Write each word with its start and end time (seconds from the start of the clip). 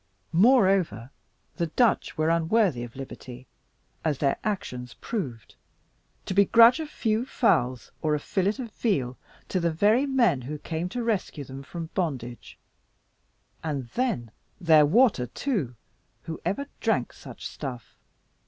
Moreover, 0.33 1.11
the 1.57 1.67
Dutch 1.67 2.17
were 2.17 2.31
unworthy 2.31 2.83
of 2.83 2.95
liberty, 2.95 3.45
as 4.03 4.17
their 4.17 4.39
actions 4.43 4.95
proved, 4.95 5.53
to 6.25 6.33
begrudge 6.33 6.79
a 6.79 6.87
few 6.87 7.23
fowls, 7.23 7.91
or 8.01 8.15
a 8.15 8.19
fillet 8.19 8.55
of 8.57 8.71
veal, 8.71 9.15
to 9.49 9.59
the 9.59 9.69
very 9.71 10.07
men 10.07 10.41
who 10.41 10.57
came 10.57 10.89
to 10.89 11.03
rescue 11.03 11.43
them 11.43 11.61
from 11.61 11.91
bondage; 11.93 12.57
and 13.63 13.89
then 13.89 14.31
their 14.59 14.87
water, 14.87 15.27
too, 15.27 15.75
who 16.23 16.41
ever 16.43 16.65
drank 16.79 17.13
such 17.13 17.45
stuff? 17.47 17.95